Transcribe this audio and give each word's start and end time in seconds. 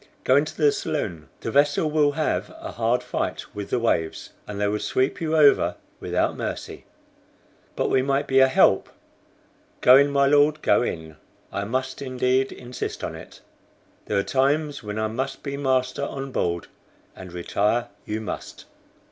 Go 0.23 0.35
into 0.35 0.55
the 0.57 0.71
saloon. 0.71 1.29
The 1.41 1.51
vessel 1.51 1.91
will 1.91 2.13
have 2.13 2.49
a 2.59 2.71
hard 2.71 3.03
fight 3.03 3.45
with 3.53 3.69
the 3.69 3.77
waves, 3.77 4.31
and 4.47 4.59
they 4.59 4.67
would 4.67 4.81
sweep 4.81 5.21
you 5.21 5.35
over 5.37 5.75
without 5.99 6.35
mercy." 6.35 6.85
"But 7.75 7.91
we 7.91 8.01
might 8.01 8.25
be 8.25 8.39
a 8.39 8.47
help." 8.47 8.89
"Go 9.81 9.97
in, 9.97 10.09
my 10.09 10.25
Lord, 10.25 10.63
go 10.63 10.81
in. 10.81 11.17
I 11.53 11.65
must 11.65 12.01
indeed 12.01 12.51
insist 12.51 13.03
on 13.03 13.13
it. 13.13 13.41
There 14.07 14.17
are 14.17 14.23
times 14.23 14.81
when 14.81 14.97
I 14.97 15.05
must 15.05 15.43
be 15.43 15.55
master 15.55 16.01
on 16.03 16.31
board, 16.31 16.65
and 17.15 17.31
retire 17.31 17.89
you 18.03 18.21
must." 18.21 18.65